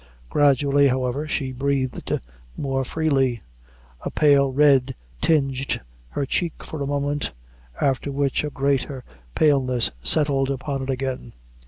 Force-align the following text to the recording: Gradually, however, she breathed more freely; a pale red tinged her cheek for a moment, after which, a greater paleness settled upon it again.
Gradually, 0.31 0.87
however, 0.87 1.27
she 1.27 1.51
breathed 1.51 2.11
more 2.57 2.83
freely; 2.83 3.43
a 4.03 4.09
pale 4.09 4.51
red 4.51 4.95
tinged 5.21 5.79
her 6.09 6.25
cheek 6.25 6.63
for 6.63 6.81
a 6.81 6.87
moment, 6.87 7.33
after 7.79 8.11
which, 8.11 8.43
a 8.43 8.49
greater 8.49 9.03
paleness 9.35 9.91
settled 10.01 10.49
upon 10.49 10.81
it 10.81 10.89
again. 10.89 11.33